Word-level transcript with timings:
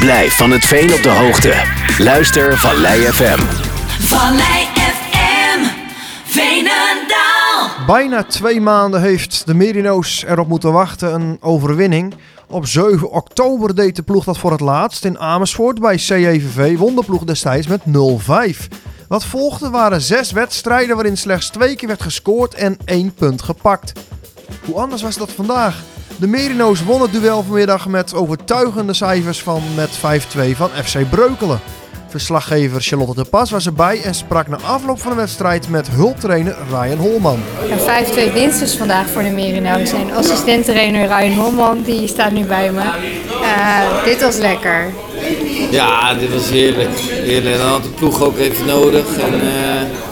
Blijf 0.00 0.36
van 0.36 0.50
het 0.50 0.64
veen 0.64 0.92
op 0.92 1.02
de 1.02 1.08
hoogte. 1.08 1.54
Luister 1.98 2.58
Vallei 2.58 3.00
FM. 3.00 3.38
Vallei 4.06 4.66
FM, 4.74 5.60
Veenendaal. 6.24 7.86
Bijna 7.86 8.22
twee 8.22 8.60
maanden 8.60 9.00
heeft 9.00 9.46
de 9.46 9.54
Merino's 9.54 10.24
erop 10.26 10.48
moeten 10.48 10.72
wachten 10.72 11.14
een 11.14 11.38
overwinning. 11.40 12.14
Op 12.48 12.66
7 12.66 13.10
oktober 13.10 13.74
deed 13.74 13.96
de 13.96 14.02
ploeg 14.02 14.24
dat 14.24 14.38
voor 14.38 14.50
het 14.50 14.60
laatst 14.60 15.04
in 15.04 15.18
Amersfoort 15.18 15.80
bij 15.80 15.98
CEVV. 15.98 16.78
Won 16.78 16.94
de 16.94 17.04
ploeg 17.04 17.24
destijds 17.24 17.66
met 17.66 17.80
0-5. 17.86 18.68
Wat 19.08 19.24
volgde 19.24 19.70
waren 19.70 20.00
zes 20.00 20.32
wedstrijden 20.32 20.94
waarin 20.96 21.16
slechts 21.16 21.48
twee 21.48 21.76
keer 21.76 21.88
werd 21.88 22.02
gescoord 22.02 22.54
en 22.54 22.76
één 22.84 23.14
punt 23.14 23.42
gepakt. 23.42 23.92
Hoe 24.64 24.74
anders 24.74 25.02
was 25.02 25.16
dat 25.16 25.32
vandaag? 25.32 25.82
De 26.16 26.26
Merino's 26.26 26.84
won 26.84 27.02
het 27.02 27.12
duel 27.12 27.42
vanmiddag 27.42 27.88
met 27.88 28.14
overtuigende 28.14 28.92
cijfers 28.92 29.42
van 29.42 29.62
met 29.76 29.90
5-2 29.90 30.56
van 30.56 30.70
FC 30.84 31.10
Breukelen. 31.10 31.60
Verslaggever 32.08 32.80
Charlotte 32.80 33.22
de 33.22 33.28
Pas 33.30 33.50
was 33.50 33.66
erbij 33.66 34.02
en 34.02 34.14
sprak 34.14 34.48
na 34.48 34.56
afloop 34.56 35.00
van 35.00 35.10
de 35.10 35.16
wedstrijd 35.16 35.68
met 35.68 35.88
hulptrainer 35.90 36.56
Ryan 36.70 36.98
Holman. 36.98 37.38
Een 37.70 38.28
5-2 38.30 38.32
winst 38.32 38.58
dus 38.58 38.76
vandaag 38.76 39.08
voor 39.08 39.22
de 39.22 39.30
Merino's. 39.30 39.92
En 39.92 40.12
assistent-trainer 40.12 41.06
Ryan 41.06 41.32
Holman, 41.38 41.82
die 41.82 42.08
staat 42.08 42.32
nu 42.32 42.44
bij 42.44 42.72
me. 42.72 42.82
Eh, 43.42 44.04
dit 44.04 44.22
was 44.22 44.36
lekker. 44.36 44.92
Ja, 45.70 46.14
dit 46.14 46.32
was 46.32 46.50
heerlijk. 46.50 46.98
heerlijk. 46.98 47.56
En 47.56 47.66
had 47.66 47.82
de 47.82 47.88
ploeg 47.88 48.22
ook 48.22 48.38
even 48.38 48.66
nodig. 48.66 49.18
En, 49.18 49.34
eh, 49.34 50.09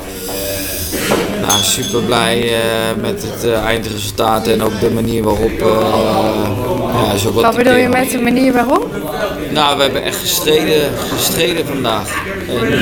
super 1.63 2.03
blij 2.03 2.43
eh, 2.43 2.61
met 3.01 3.23
het 3.23 3.45
eh, 3.45 3.65
eindresultaat 3.65 4.47
en 4.47 4.63
ook 4.63 4.81
de 4.81 4.91
manier 4.91 5.23
waarop. 5.23 5.61
eh, 5.61 6.51
ja, 6.93 7.17
zo 7.17 7.33
Wat 7.33 7.57
bedoel 7.57 7.77
je 7.77 7.89
met 7.89 8.11
de 8.11 8.19
manier 8.19 8.53
waarop? 8.53 8.87
Nou, 9.51 9.77
we 9.77 9.83
hebben 9.83 10.03
echt 10.03 10.17
gestreden, 10.17 10.91
gestreden 11.17 11.67
vandaag. 11.67 12.23
En, 12.49 12.79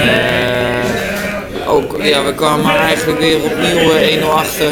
ook, 1.69 1.97
ja, 2.03 2.25
we 2.25 2.35
kwamen 2.35 2.77
eigenlijk 2.77 3.19
weer 3.19 3.37
opnieuw 3.37 3.93
eh, 3.93 4.23
1-0 4.23 4.29
achter. 4.29 4.71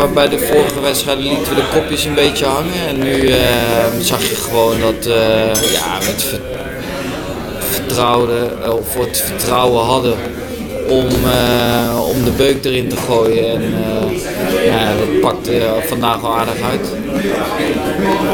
En 0.00 0.14
bij 0.14 0.28
de 0.28 0.38
vorige 0.38 0.80
wedstrijden 0.80 1.24
lieten 1.24 1.48
we 1.48 1.54
de 1.54 1.68
kopjes 1.74 2.04
een 2.04 2.14
beetje 2.14 2.44
hangen. 2.44 2.86
En 2.88 2.98
nu 2.98 3.30
zag 4.00 4.20
je 4.20 4.34
gewoon 4.34 4.80
dat 4.80 5.04
ja, 5.72 5.98
we 5.98 6.04
het 6.04 6.40
vertrouwde, 7.58 8.48
of 8.70 8.94
het 8.94 9.20
vertrouwen 9.20 9.84
hadden 9.84 10.16
om, 10.88 11.06
uh, 11.24 12.08
om 12.08 12.24
de 12.24 12.30
beuk 12.30 12.64
erin 12.64 12.88
te 12.88 12.96
gooien. 12.96 13.50
En 13.50 13.62
uh, 13.62 14.66
ja, 14.66 14.86
dat 14.98 15.20
pakte 15.20 15.62
vandaag 15.86 16.20
wel 16.20 16.38
aardig 16.38 16.54
uit. 16.70 16.88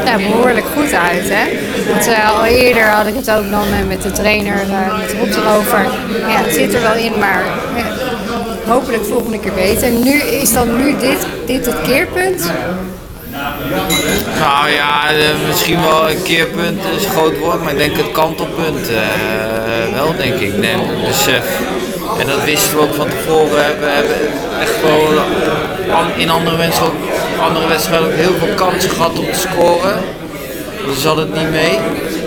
Ja, 0.05 0.17
behoorlijk 0.17 0.65
goed 0.75 0.93
uit, 0.93 1.29
hè? 1.29 1.43
Want 1.89 2.07
uh, 2.07 2.39
al 2.39 2.45
eerder 2.45 2.83
had 2.83 3.07
ik 3.07 3.15
het 3.15 3.31
ook 3.31 3.49
dan 3.49 3.65
met 3.87 4.01
de 4.01 4.11
trainer, 4.11 4.55
met 4.99 5.15
Rob 5.19 5.45
erover. 5.45 5.85
Ja, 6.19 6.43
het 6.43 6.53
zit 6.53 6.73
er 6.73 6.81
wel 6.81 6.95
in, 6.95 7.19
maar 7.19 7.43
hopelijk 8.67 9.05
volgende 9.05 9.39
keer 9.39 9.53
beter. 9.53 9.91
Nu, 9.91 10.11
is 10.21 10.53
dan 10.53 10.77
nu 10.77 10.97
dit, 10.99 11.27
dit 11.45 11.65
het 11.65 11.81
keerpunt? 11.81 12.51
Nou 14.39 14.69
ja, 14.69 15.03
misschien 15.47 15.81
wel 15.81 16.09
een 16.09 16.21
keerpunt 16.23 16.81
is 16.97 17.05
een 17.05 17.11
groot 17.11 17.39
woord, 17.39 17.63
maar 17.63 17.71
ik 17.71 17.77
denk 17.77 17.97
het 17.97 18.11
kantelpunt 18.11 18.89
wel, 19.93 20.15
denk 20.17 20.33
ik. 20.33 20.57
Nee, 20.57 20.75
besef. 21.07 21.45
En 22.19 22.27
dat 22.27 22.43
wisten 22.43 22.77
we 22.77 22.81
ook 22.81 22.93
van 22.93 23.09
tevoren. 23.09 23.79
We 23.79 23.85
hebben 23.85 24.15
echt 24.61 24.81
wel 24.81 25.07
in 26.17 26.29
andere 26.29 26.57
wedstrijden, 26.57 26.97
andere 27.41 27.67
wedstrijden 27.67 28.07
ook 28.07 28.13
heel 28.13 28.33
veel 28.39 28.55
kansen 28.55 28.89
gehad 28.89 29.19
om 29.19 29.25
te 29.31 29.39
scoren. 29.39 29.97
We 30.85 30.93
zat 30.99 31.17
het 31.17 31.33
niet 31.33 31.49
mee. 31.49 31.79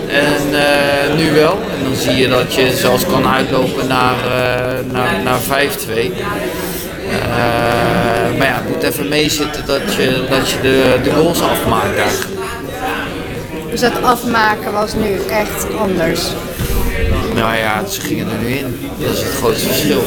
En 0.07 0.41
uh, 0.51 1.17
nu 1.17 1.31
wel. 1.31 1.51
En 1.51 1.83
dan 1.83 1.95
zie 1.95 2.15
je 2.15 2.27
dat 2.27 2.53
je 2.53 2.75
zelfs 2.75 3.05
kan 3.05 3.27
uitlopen 3.27 3.87
naar, 3.87 4.15
uh, 4.25 4.91
naar, 4.91 5.21
naar 5.23 5.39
5-2. 5.39 5.45
Uh, 7.07 7.13
maar 8.37 8.47
ja, 8.47 8.53
het 8.53 8.69
moet 8.69 8.83
even 8.83 9.07
meezitten 9.07 9.65
dat 9.65 9.93
je, 9.93 10.25
dat 10.29 10.49
je 10.49 10.61
de, 10.61 10.99
de 11.03 11.11
goals 11.11 11.41
afmaakt. 11.41 12.27
Dus 13.69 13.79
dat 13.79 14.01
afmaken 14.03 14.71
was 14.71 14.93
nu 14.93 15.19
echt 15.29 15.65
anders? 15.79 16.21
Nou 17.37 17.55
ja, 17.55 17.85
ze 17.85 18.01
gingen 18.01 18.27
er 18.31 18.37
nu 18.37 18.47
in. 18.47 18.89
Dat 18.99 19.13
is 19.13 19.21
het 19.21 19.33
grootste 19.33 19.67
verschil. 19.67 20.01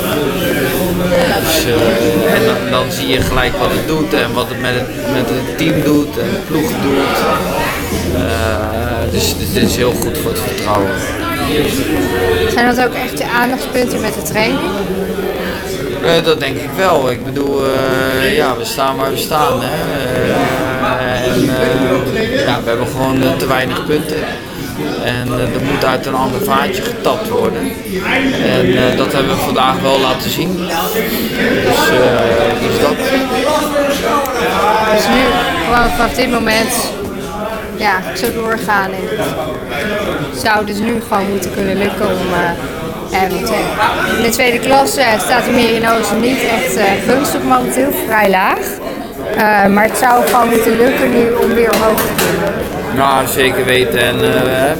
Dus, 1.44 1.66
uh, 1.66 2.34
en 2.34 2.44
dan, 2.44 2.70
dan, 2.70 2.92
zie 2.92 3.08
je 3.08 3.20
gelijk 3.20 3.56
wat 3.56 3.70
het 3.70 3.86
doet 3.86 4.12
en 4.12 4.32
wat 4.32 4.48
het 4.48 4.60
met 4.60 4.74
het, 4.74 5.12
met 5.12 5.26
het 5.28 5.58
team 5.58 5.82
doet 5.82 6.18
en 6.18 6.30
de 6.30 6.40
ploeg 6.46 6.70
doet. 6.82 7.18
Uh, 8.14 9.12
dus 9.12 9.34
dit 9.38 9.62
is 9.62 9.76
heel 9.76 9.92
goed 9.92 10.18
voor 10.18 10.30
het 10.30 10.40
vertrouwen. 10.40 10.90
Zijn 12.52 12.74
dat 12.74 12.86
ook 12.86 12.94
echt 12.94 13.18
de 13.18 13.28
aandachtspunten 13.28 14.00
met 14.00 14.14
de 14.14 14.22
training? 14.22 14.60
Uh, 16.04 16.24
dat 16.24 16.40
denk 16.40 16.56
ik 16.56 16.70
wel. 16.76 17.10
Ik 17.10 17.24
bedoel, 17.24 17.62
ja, 18.32 18.56
we 18.56 18.64
staan 18.64 18.96
waar 18.96 19.10
we 19.10 19.16
staan. 19.16 19.60
Hè. 19.62 20.69
En 21.24 21.40
ja, 22.46 22.60
we 22.62 22.68
hebben 22.68 22.86
gewoon 22.86 23.36
te 23.36 23.46
weinig 23.46 23.86
punten. 23.86 24.16
En 25.04 25.32
er 25.32 25.62
moet 25.72 25.84
uit 25.84 26.06
een 26.06 26.14
ander 26.14 26.42
vaatje 26.42 26.82
getapt 26.82 27.28
worden. 27.28 27.72
En 28.44 28.96
dat 28.96 29.12
hebben 29.12 29.34
we 29.36 29.40
vandaag 29.40 29.80
wel 29.80 30.00
laten 30.00 30.30
zien. 30.30 30.56
Dus, 30.56 31.88
dus 32.60 32.80
dat. 32.80 32.96
Dus 34.94 35.06
nu 35.08 35.22
gewoon 35.66 35.90
vanaf 35.90 36.14
dit 36.14 36.30
moment 36.30 36.90
ja, 37.76 38.00
zo 38.16 38.32
doorgaan. 38.32 38.90
En 38.90 39.18
het 40.30 40.40
zou 40.40 40.66
dus 40.66 40.78
nu 40.78 41.00
gewoon 41.08 41.30
moeten 41.30 41.54
kunnen 41.54 41.78
lukken 41.78 42.06
om. 42.06 42.34
In 44.16 44.22
de 44.22 44.28
tweede 44.30 44.58
klasse 44.58 45.04
staat 45.18 45.44
de 45.44 45.50
Merino's 45.50 46.06
niet 46.20 46.38
echt 46.42 46.78
gunstig 47.06 47.42
momenteel, 47.42 47.92
vrij 48.06 48.30
laag. 48.30 48.58
Uh, 49.36 49.66
maar 49.66 49.84
het 49.84 49.96
zou 49.96 50.26
gewoon 50.26 50.48
moeten 50.48 50.76
lukken 50.76 51.10
nu 51.10 51.32
om 51.42 51.54
weer 51.54 51.70
omhoog 51.74 52.00
te 52.00 52.12
kunnen. 52.16 52.54
Nou, 52.96 53.26
zeker 53.26 53.64
weten. 53.64 53.98
En 53.98 54.14
uh, 54.14 54.20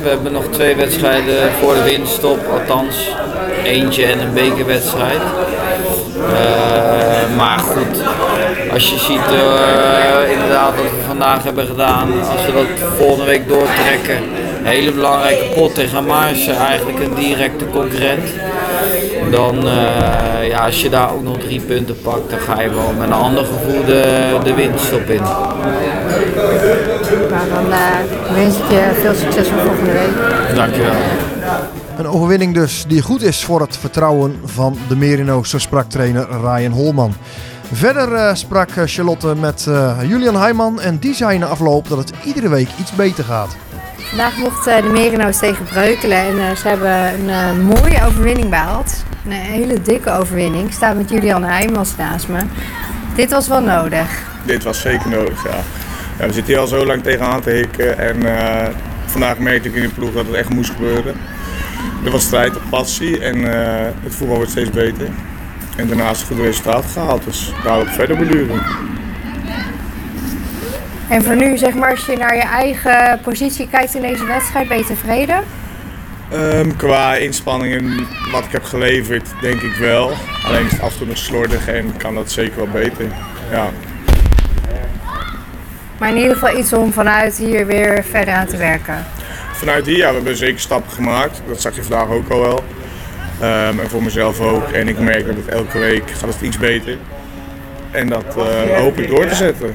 we 0.03 0.09
hebben 0.09 0.33
nog 0.33 0.44
twee 0.50 0.77
wedstrijden 0.77 1.53
voor 1.61 1.75
de 1.75 1.83
winststop, 1.83 2.38
althans 2.53 3.15
eentje 3.65 4.05
en 4.05 4.21
een 4.21 4.33
bekerwedstrijd. 4.33 5.21
Uh, 6.16 7.37
maar 7.37 7.59
goed, 7.59 8.03
als 8.72 8.91
je 8.91 8.99
ziet 8.99 9.28
inderdaad 10.33 10.75
wat 10.75 10.84
we 10.84 11.06
vandaag 11.06 11.43
hebben 11.43 11.66
gedaan, 11.66 12.12
als 12.33 12.47
we 12.47 12.53
dat 12.53 12.89
volgende 12.97 13.25
week 13.25 13.49
doortrekken, 13.49 14.16
een 14.59 14.66
hele 14.66 14.93
belangrijke 14.93 15.44
pot 15.55 15.75
tegen 15.75 16.05
Mars, 16.05 16.47
eigenlijk 16.47 16.99
een 16.99 17.15
directe 17.15 17.66
concurrent. 17.66 18.28
Dan, 19.31 19.67
uh, 19.67 20.49
ja, 20.49 20.65
als 20.65 20.83
je 20.83 20.89
daar 20.89 21.13
ook 21.13 21.23
nog 21.23 21.39
drie 21.39 21.61
punten 21.61 22.01
pakt, 22.03 22.31
dan 22.31 22.39
ga 22.39 22.61
je 22.61 22.71
wel 22.71 22.93
met 22.99 23.07
een 23.07 23.13
ander 23.13 23.45
gevoel 23.45 23.85
de, 23.85 24.39
de 24.45 24.55
winststop 24.55 25.09
in. 25.09 25.21
Nou, 25.21 25.59
dan 27.55 27.67
uh, 27.67 28.33
wens 28.33 28.57
ik 28.57 28.71
je 28.71 28.91
veel 29.01 29.15
succes 29.15 29.49
voor 29.49 29.59
volgende 29.59 29.93
week. 29.93 30.55
Dankjewel. 30.55 30.93
Een 31.97 32.07
overwinning 32.07 32.55
dus 32.55 32.85
die 32.89 33.03
goed 33.03 33.23
is 33.23 33.45
voor 33.45 33.61
het 33.61 33.77
vertrouwen 33.77 34.41
van 34.45 34.79
de 34.89 34.97
Merino's, 34.97 35.51
zo 35.51 35.59
sprak 35.59 35.91
trainer 35.91 36.27
Ryan 36.43 36.73
Holman. 36.73 37.15
Verder 37.73 38.13
uh, 38.13 38.35
sprak 38.35 38.69
Charlotte 38.85 39.35
met 39.35 39.69
Julian 40.07 40.37
Heijman 40.37 40.81
en 40.81 40.99
die 40.99 41.15
zei 41.15 41.39
na 41.39 41.47
afloop 41.47 41.89
dat 41.89 41.99
het 41.99 42.13
iedere 42.25 42.49
week 42.49 42.69
iets 42.81 42.93
beter 42.93 43.25
gaat. 43.25 43.57
Vandaag 43.97 44.37
mochten 44.37 44.83
de 44.83 44.89
Merino's 44.89 45.39
tegen 45.39 45.65
Breukelen 45.65 46.19
en 46.19 46.37
uh, 46.37 46.51
ze 46.57 46.69
hebben 46.69 47.15
een 47.15 47.29
uh, 47.29 47.77
mooie 47.77 48.07
overwinning 48.07 48.49
behaald. 48.49 49.05
Een 49.25 49.33
hele 49.33 49.83
dikke 49.83 50.11
overwinning. 50.11 50.67
Ik 50.67 50.73
sta 50.73 50.93
met 50.93 51.11
Julian 51.11 51.45
Heijmans 51.45 51.97
naast 51.97 52.29
me. 52.29 52.41
Dit 53.15 53.31
was 53.31 53.49
wel 53.49 53.61
nodig. 53.61 54.23
Dit 54.45 54.63
was 54.63 54.81
zeker 54.81 55.09
nodig, 55.09 55.45
ja. 55.45 55.57
ja 56.19 56.27
we 56.27 56.33
zitten 56.33 56.53
hier 56.53 56.59
al 56.59 56.67
zo 56.67 56.87
lang 56.87 57.03
tegenaan 57.03 57.41
te 57.41 57.51
hikken 57.51 57.99
en 57.99 58.17
uh, 58.17 58.67
vandaag 59.07 59.39
merkte 59.39 59.69
ik 59.69 59.75
in 59.75 59.83
de 59.83 59.89
ploeg 59.89 60.13
dat 60.13 60.27
het 60.27 60.34
echt 60.34 60.49
moest 60.49 60.71
gebeuren. 60.71 61.15
Er 62.05 62.11
was 62.11 62.22
strijd 62.22 62.57
op 62.57 62.63
passie 62.71 63.21
en 63.25 63.43
het 64.03 64.15
voetbal 64.15 64.37
wordt 64.37 64.51
steeds 64.51 64.71
beter. 64.71 65.09
En 65.77 65.87
daarnaast 65.87 66.23
goed 66.23 66.39
resultaat 66.39 66.84
gehaald, 66.84 67.25
dus 67.25 67.53
daarop 67.65 67.89
verder 67.89 68.16
beduren. 68.16 68.63
En 71.09 71.23
voor 71.23 71.37
nu, 71.37 71.59
zeg 71.59 71.75
maar, 71.75 71.91
als 71.91 72.07
je 72.07 72.16
naar 72.16 72.34
je 72.34 72.43
eigen 72.43 73.21
positie 73.23 73.69
kijkt 73.69 73.95
in 73.95 74.03
deze 74.03 74.25
wedstrijd, 74.25 74.69
ben 74.69 74.78
je 74.78 74.84
tevreden? 74.84 75.43
Um, 76.32 76.77
qua 76.77 77.15
inspanningen, 77.15 78.06
wat 78.32 78.44
ik 78.44 78.53
heb 78.53 78.65
geleverd, 78.65 79.28
denk 79.41 79.60
ik 79.60 79.74
wel. 79.74 80.12
Alleen 80.47 80.65
is 80.65 80.72
het 80.72 80.80
af 80.80 80.92
en 80.92 80.98
toe 80.98 81.06
nog 81.06 81.16
slordig 81.16 81.68
en 81.68 81.97
kan 81.97 82.15
dat 82.15 82.30
zeker 82.30 82.56
wel 82.56 82.82
beter. 82.82 83.04
Ja. 83.50 83.71
Maar 85.98 86.09
in 86.09 86.16
ieder 86.16 86.32
geval 86.32 86.59
iets 86.59 86.72
om 86.72 86.92
vanuit 86.92 87.36
hier 87.36 87.66
weer 87.66 88.04
verder 88.10 88.34
aan 88.34 88.47
te 88.47 88.56
werken. 88.56 89.06
Vanuit 89.53 89.86
hier, 89.86 89.97
ja, 89.97 90.09
we 90.09 90.15
hebben 90.15 90.36
zeker 90.36 90.60
stappen 90.60 90.92
gemaakt. 90.92 91.42
Dat 91.48 91.60
zag 91.60 91.74
je 91.74 91.82
vandaag 91.82 92.09
ook 92.09 92.30
al 92.30 92.41
wel. 92.41 92.65
Um, 93.42 93.80
en 93.80 93.88
voor 93.88 94.03
mezelf 94.03 94.41
ook. 94.41 94.68
En 94.68 94.88
ik 94.88 94.98
merk 94.98 95.27
dat 95.27 95.36
het 95.36 95.48
elke 95.48 95.78
week 95.78 96.10
gaat 96.10 96.32
het 96.32 96.41
iets 96.41 96.59
beter. 96.59 96.97
En 97.91 98.09
dat 98.09 98.25
eh, 98.37 98.78
hoop 98.78 98.98
ik 98.98 99.09
door 99.09 99.27
te 99.27 99.34
zetten. 99.34 99.75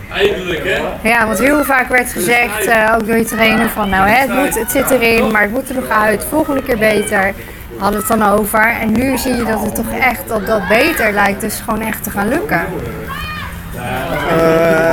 Ja, 1.04 1.26
want 1.26 1.40
heel 1.40 1.64
vaak 1.64 1.88
werd 1.88 2.12
gezegd, 2.12 2.66
eh, 2.66 2.94
ook 2.96 3.08
door 3.08 3.18
je 3.18 3.26
trainer, 3.26 3.70
van 3.70 3.90
nou 3.90 4.08
hè, 4.08 4.16
het, 4.16 4.34
moet, 4.34 4.60
het 4.60 4.72
zit 4.72 4.90
erin, 4.90 5.32
maar 5.32 5.42
het 5.42 5.52
moet 5.52 5.70
er 5.70 5.76
nog 5.76 5.90
uit, 5.90 6.26
volgende 6.30 6.62
keer 6.64 6.78
beter. 6.78 7.34
We 7.76 7.82
hadden 7.82 8.00
het 8.00 8.10
dan 8.10 8.24
over. 8.24 8.76
En 8.82 8.92
nu 8.92 9.18
zie 9.18 9.36
je 9.36 9.44
dat 9.44 9.62
het 9.62 9.76
toch 9.76 9.92
echt, 10.00 10.28
dat 10.28 10.46
dat 10.46 10.68
beter 10.68 11.12
lijkt 11.14 11.42
dus 11.42 11.60
gewoon 11.66 11.82
echt 11.82 12.04
te 12.04 12.10
gaan 12.10 12.28
lukken. 12.28 12.66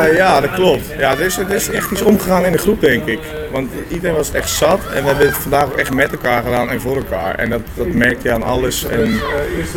Eh, 0.08 0.16
ja, 0.16 0.40
dat 0.40 0.52
klopt. 0.52 0.84
Ja, 0.98 1.10
er, 1.10 1.20
is, 1.20 1.36
er 1.38 1.50
is 1.50 1.70
echt 1.70 1.90
iets 1.90 2.02
omgegaan 2.02 2.44
in 2.44 2.52
de 2.52 2.58
groep, 2.58 2.80
denk 2.80 3.06
ik. 3.06 3.18
Want 3.52 3.70
iedereen 3.88 4.16
was 4.16 4.26
het 4.26 4.36
echt 4.36 4.50
zat 4.50 4.80
en 4.94 5.02
we 5.02 5.08
hebben 5.08 5.26
het 5.26 5.36
vandaag 5.36 5.64
ook 5.64 5.76
echt 5.76 5.94
met 5.94 6.12
elkaar 6.12 6.42
gedaan 6.42 6.70
en 6.70 6.80
voor 6.80 6.96
elkaar. 6.96 7.34
En 7.34 7.50
dat, 7.50 7.60
dat 7.74 7.86
merk 7.86 8.22
je 8.22 8.32
aan 8.32 8.42
alles. 8.42 8.86
En 8.86 9.20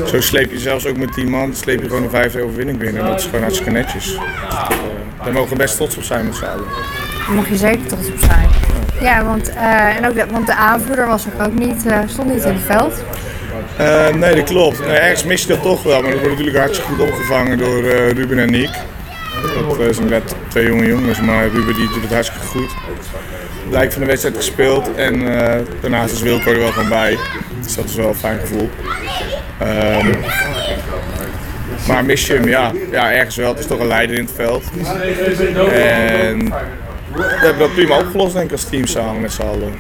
zo 0.06 0.22
sleep 0.22 0.52
je 0.52 0.60
zelfs 0.60 0.86
ook 0.86 0.98
met 0.98 1.14
10 1.14 1.30
man, 1.30 1.56
sleep 1.56 1.82
je 1.82 1.88
gewoon 1.88 2.04
een 2.04 2.10
vijfde 2.10 2.42
overwinning 2.42 2.78
binnen. 2.78 3.02
En 3.02 3.08
dat 3.08 3.20
is 3.20 3.26
gewoon 3.26 3.42
hartstikke 3.42 3.72
netjes. 3.72 4.16
Eh, 4.16 4.70
daar 5.24 5.34
mogen 5.34 5.50
we 5.50 5.56
best 5.56 5.76
trots 5.76 5.98
op 5.98 6.04
zijn 6.04 6.26
met 6.26 6.36
z'n 6.36 6.44
allen. 6.44 6.66
Daar 7.26 7.36
mag 7.36 7.50
je 7.50 7.58
zeker 7.58 7.86
trots 7.86 8.08
op 8.08 8.20
zijn. 8.20 8.50
Ja, 9.02 9.26
want, 9.26 9.50
eh, 9.50 9.98
en 9.98 10.08
ook 10.08 10.16
de, 10.16 10.26
want 10.32 10.48
de 10.48 10.56
aanvoerder 10.56 11.08
was 11.08 11.26
er 11.26 11.46
ook 11.46 11.54
niet, 11.54 11.86
stond 12.08 12.34
niet 12.34 12.44
in 12.44 12.54
het 12.54 12.64
veld. 12.66 13.04
Nee, 14.16 14.36
dat 14.36 14.44
klopt. 14.44 14.86
Nee, 14.86 14.96
ergens 14.96 15.24
mis 15.24 15.42
je 15.42 15.48
dat 15.48 15.62
toch 15.62 15.84
wel, 15.84 16.02
maar 16.02 16.12
dat 16.12 16.20
wordt 16.20 16.30
natuurlijk 16.38 16.58
hartstikke 16.58 16.92
goed 16.92 17.02
opgevangen 17.10 17.58
door 17.58 17.82
Ruben 18.14 18.40
en 18.40 18.52
Nick. 18.52 18.70
Eh, 19.54 19.94
zijn 19.94 20.10
net 20.10 20.36
twee 20.48 20.66
jonge 20.66 20.86
jongens, 20.86 21.22
maar 21.22 21.48
Ruben 21.48 21.74
die 21.74 21.88
doet 21.88 22.02
het 22.02 22.14
hartstikke 22.14 22.46
goed. 22.46 22.70
Blijkt 23.70 23.94
van 23.94 24.02
de 24.02 24.08
wedstrijd 24.08 24.36
gespeeld 24.36 24.96
en 24.96 25.14
eh, 25.14 25.62
daarnaast 25.82 26.14
is 26.14 26.22
Wilco 26.22 26.52
er 26.52 26.60
wel 26.60 26.72
gewoon 26.72 26.90
bij. 26.90 27.18
Dus 27.62 27.76
dat 27.76 27.86
is 27.86 27.96
wel 27.96 28.08
een 28.08 28.16
fijn 28.16 28.40
gevoel. 28.40 28.70
Ehm, 29.60 30.14
maar 31.88 32.06
mis 32.06 32.28
je 32.28 32.34
hem, 32.34 32.48
ja. 32.48 32.72
ja, 32.92 33.12
ergens 33.12 33.36
wel. 33.36 33.50
Het 33.50 33.60
is 33.60 33.66
toch 33.66 33.80
een 33.80 33.88
leider 33.88 34.16
in 34.16 34.24
het 34.24 34.34
veld. 34.36 34.64
En 35.72 36.54
we 37.14 37.24
hebben 37.24 37.60
dat 37.60 37.74
prima 37.74 37.98
opgelost 37.98 38.34
denk 38.34 38.46
ik 38.46 38.52
als 38.52 38.64
team 38.64 38.86
samen 38.86 39.22
met 39.22 39.32
z'n 39.32 39.42
allen. 39.42 39.74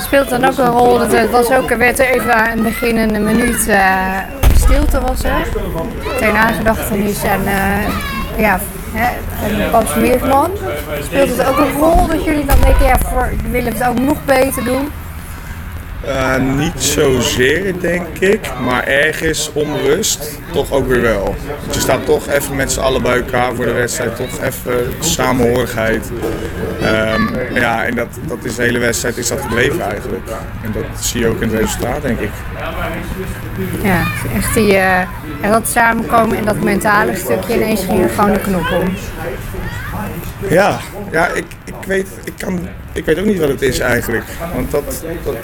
Speelt 0.00 0.28
dan 0.28 0.44
ook 0.44 0.58
een 0.58 0.70
rol, 0.70 0.98
dat 0.98 1.12
het 1.12 1.30
was 1.30 1.50
ook, 1.50 1.70
er 1.70 1.78
werd 1.78 1.98
er 1.98 2.06
even 2.06 2.34
aan 2.34 2.50
het 2.50 2.62
begin 2.62 2.96
een 2.96 3.24
minuut 3.24 3.68
eh, 3.68 4.18
stilte 4.56 5.00
was 5.00 5.24
er. 5.24 5.46
Ter 6.18 6.32
nagedachtenis 6.32 7.22
en 7.22 7.46
eh, 7.46 8.15
ja, 8.36 8.60
hè, 8.92 9.06
en 9.46 9.70
Paps 9.70 9.94
Meersman. 9.94 10.50
Speelt 11.02 11.36
het 11.36 11.46
ook 11.46 11.58
een 11.58 11.72
rol 11.72 12.06
dat 12.06 12.24
jullie 12.24 12.44
dan 12.44 12.56
denken, 12.60 12.86
ja, 12.86 12.98
voor, 12.98 13.30
we 13.42 13.50
willen 13.50 13.72
het 13.72 13.88
ook 13.88 13.98
nog 13.98 14.24
beter 14.24 14.64
doen? 14.64 14.88
Eh, 16.04 16.36
niet 16.36 16.82
zozeer, 16.82 17.80
denk 17.80 18.06
ik, 18.18 18.50
maar 18.64 18.84
ergens 18.84 19.50
onrust 19.52 20.38
toch 20.52 20.72
ook 20.72 20.86
weer 20.88 21.00
wel. 21.00 21.34
Je 21.70 21.80
staat 21.80 22.04
toch 22.04 22.28
even 22.28 22.56
met 22.56 22.72
z'n 22.72 22.80
allen 22.80 23.02
bij 23.02 23.16
elkaar 23.16 23.54
voor 23.54 23.64
de 23.64 23.72
wedstrijd, 23.72 24.16
toch 24.16 24.40
even 24.42 24.94
samenhorigheid. 25.00 26.10
Ehm, 26.82 27.22
ja, 27.54 27.84
en 27.84 27.94
dat, 27.94 28.06
dat 28.26 28.38
is 28.42 28.54
de 28.54 28.62
hele 28.62 28.78
wedstrijd 28.78 29.16
is 29.16 29.28
dat 29.28 29.40
gebleven 29.40 29.80
eigenlijk. 29.80 30.28
En 30.62 30.72
dat 30.72 31.04
zie 31.04 31.20
je 31.20 31.26
ook 31.26 31.40
in 31.40 31.48
het 31.48 31.60
resultaat, 31.60 32.02
denk 32.02 32.20
ik. 32.20 32.30
Ja, 33.82 34.02
echt 34.36 34.54
die, 34.54 34.76
eh, 34.76 35.00
en 35.40 35.50
dat 35.50 35.68
samenkomen 35.68 36.36
en 36.36 36.44
dat 36.44 36.60
mentale 36.60 37.16
stukje 37.16 37.54
ineens 37.54 37.84
ging 37.84 38.02
er 38.02 38.08
gewoon 38.08 38.32
de 38.32 38.40
knop 38.40 38.70
om. 38.82 38.94
Ja, 40.48 40.78
ja 41.10 41.26
ik, 41.26 41.46
ik, 41.64 41.74
weet, 41.86 42.08
ik, 42.24 42.32
kan, 42.38 42.68
ik 42.96 43.04
weet 43.04 43.18
ook 43.18 43.24
niet 43.24 43.38
wat 43.38 43.48
het 43.48 43.62
is 43.62 43.78
eigenlijk. 43.78 44.24
Want 44.54 44.70
dat, 44.70 45.04
dat, 45.24 45.36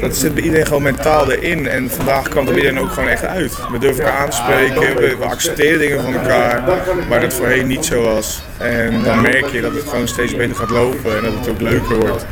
dat 0.00 0.16
zit 0.16 0.34
bij 0.34 0.42
iedereen 0.42 0.66
gewoon 0.66 0.82
mentaal 0.82 1.32
erin. 1.32 1.68
En 1.68 1.90
vandaag 1.90 2.28
kwam 2.28 2.44
bij 2.44 2.54
iedereen 2.54 2.78
ook 2.78 2.92
gewoon 2.92 3.08
echt 3.08 3.24
uit. 3.24 3.52
We 3.70 3.78
durven 3.78 4.04
elkaar 4.04 4.18
aan 4.18 4.30
te 4.30 4.36
spreken, 4.36 4.96
we, 4.96 5.16
we 5.18 5.24
accepteren 5.24 5.78
dingen 5.78 6.02
van 6.02 6.14
elkaar. 6.14 6.62
Waar 7.08 7.20
dat 7.20 7.34
voorheen 7.34 7.66
niet 7.66 7.84
zo 7.84 8.02
was. 8.02 8.42
En 8.58 9.02
dan 9.02 9.20
merk 9.20 9.46
je 9.46 9.60
dat 9.60 9.74
het 9.74 9.88
gewoon 9.88 10.08
steeds 10.08 10.36
beter 10.36 10.56
gaat 10.56 10.70
lopen 10.70 11.16
en 11.16 11.22
dat 11.22 11.32
het 11.32 11.48
ook 11.48 11.60
leuker 11.60 11.96
wordt. 11.98 12.26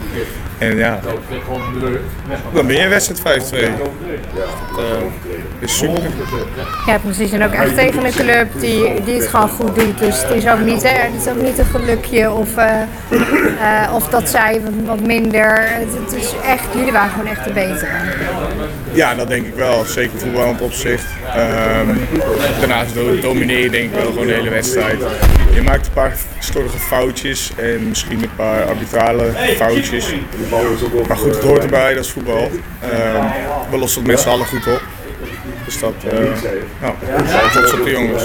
En 0.59 0.77
ja, 0.77 1.01
dan 2.53 2.67
ben 2.67 2.77
je 2.77 2.89
wedstrijd 2.89 3.53
5-2. 3.53 3.55
Dat 3.55 4.85
eh, 4.85 5.03
is 5.59 5.79
super. 5.79 6.03
Ja, 6.87 6.99
precies. 6.99 7.33
En 7.33 7.45
ook 7.45 7.53
echt 7.53 7.75
tegen 7.75 8.05
een 8.05 8.13
club 8.13 8.49
die, 8.61 9.05
die 9.05 9.15
het 9.15 9.29
gewoon 9.29 9.49
goed 9.49 9.75
doet. 9.75 9.99
Dus 9.99 10.23
het 10.23 10.35
is 10.35 10.49
ook 10.49 10.61
niet, 10.61 10.83
hè, 10.83 10.89
het 10.89 11.27
is 11.27 11.29
ook 11.29 11.43
niet 11.43 11.59
een 11.59 11.65
gelukje 11.65 12.33
of, 12.33 12.57
eh, 12.57 12.81
eh, 12.81 13.95
of 13.95 14.09
dat 14.09 14.29
zij 14.31 14.61
wat, 14.85 15.01
minder. 15.01 15.69
Het, 15.69 16.13
is 16.13 16.33
echt, 16.47 16.65
jullie 16.75 16.93
waren 16.93 17.11
gewoon 17.11 17.27
echt 17.27 17.45
de 17.45 17.53
betere. 17.53 17.91
Ja, 18.93 19.15
dat 19.15 19.29
denk 19.29 19.47
ik 19.47 19.55
wel. 19.55 19.85
Zeker 19.85 20.19
voetballend 20.19 20.61
opzicht. 20.61 21.05
Ehm 21.35 21.89
daarnaast 22.59 22.95
do- 22.95 23.21
domineer 23.21 23.59
je 23.59 23.71
denk 23.71 23.85
ik 23.85 23.95
wel 23.95 24.07
gewoon 24.07 24.27
de 24.27 24.33
hele 24.33 24.51
wedstrijd. 24.51 24.99
Je 25.55 25.63
maakt 25.63 25.87
een 25.87 25.93
paar 25.93 26.17
slordige 26.39 26.79
foutjes 26.79 27.53
en 27.57 27.89
misschien 27.89 28.23
een 28.23 28.35
paar 28.37 28.65
arbitrale 28.65 29.31
foutjes. 29.57 30.15
Maar 31.09 31.17
goed, 31.17 31.35
het 31.35 31.45
hoort 31.45 31.63
erbij, 31.63 31.95
dat 31.95 32.05
is 32.05 32.11
voetbal. 32.11 32.51
Ehm, 32.81 33.25
we 33.71 33.77
lossen 33.79 34.01
het 34.03 34.11
met 34.11 34.21
z'n 34.21 34.29
allen 34.29 34.47
goed 34.47 34.67
op. 34.67 34.83
Dus 35.65 35.81
dat, 35.81 35.95
eh 36.09 36.19
nou, 36.81 36.95
op 37.79 37.85
de 37.85 37.91
jongens. 37.91 38.23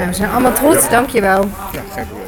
Nou, 0.00 0.12
we 0.12 0.18
zijn 0.18 0.30
allemaal 0.30 0.52
trots, 0.52 0.90
dankjewel. 0.90 1.48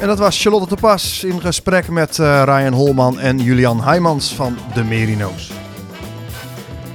En 0.01 0.07
dat 0.07 0.19
was 0.19 0.43
Charlotte 0.43 0.75
de 0.75 0.81
Pas 0.81 1.25
in 1.25 1.41
gesprek 1.41 1.89
met 1.89 2.19
eh, 2.19 2.43
Ryan 2.45 2.73
Holman 2.73 3.21
en 3.21 3.39
Julian 3.39 3.83
Heijmans 3.83 4.35
van 4.35 4.59
de 4.75 4.85
Merino's. 4.85 5.51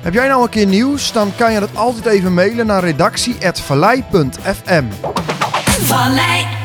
Heb 0.01 0.13
jij 0.13 0.27
nou 0.27 0.43
een 0.43 0.49
keer 0.49 0.65
nieuws? 0.65 1.11
Dan 1.11 1.31
kan 1.35 1.53
je 1.53 1.59
dat 1.59 1.69
altijd 1.73 2.05
even 2.05 2.33
mailen 2.33 2.65
naar 2.65 2.83
redactie.vallei.fm. 2.83 4.83
Vallei 5.65 6.56